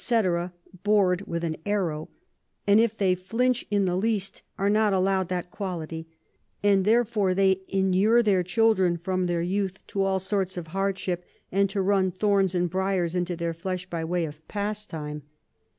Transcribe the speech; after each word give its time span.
_bored 0.81 1.21
with 1.27 1.43
an 1.43 1.55
Arrow; 1.63 2.09
and 2.65 2.79
if 2.79 2.97
they 2.97 3.13
flinch 3.13 3.63
in 3.69 3.85
the 3.85 3.95
least, 3.95 4.41
are 4.57 4.67
not 4.67 4.93
allow'd 4.93 5.27
that 5.27 5.51
Quality: 5.51 6.07
and 6.63 6.85
therefore 6.85 7.35
they 7.35 7.61
inure 7.67 8.23
their 8.23 8.41
Children 8.41 8.97
from 8.97 9.27
their 9.27 9.43
Youth 9.43 9.85
to 9.85 10.01
all 10.01 10.17
sorts 10.17 10.57
of 10.57 10.65
Hardship, 10.69 11.23
and 11.51 11.69
to 11.69 11.83
run 11.83 12.09
Thorns 12.09 12.55
and 12.55 12.67
Briars 12.67 13.13
into 13.13 13.35
their 13.35 13.53
Flesh 13.53 13.91
by 13.91 14.03
way 14.03 14.25
of 14.25 14.37
Pastime. 14.47 15.21